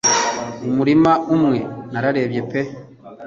Umurima 0.67 1.11
umwe 1.35 1.59
narebye 1.93 2.41
pe 2.49 2.59